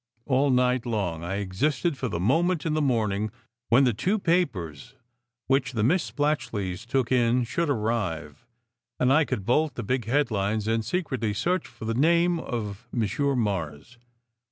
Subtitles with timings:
[0.25, 3.29] All night long I existed for the moment in the morning
[3.69, 4.95] when the two papers
[5.45, 8.47] which the Miss Splatchleys took in should arrive,
[8.99, 13.35] and I could bolt the big headlines and secretly search for the name of "Monsieur
[13.35, 13.99] Mars."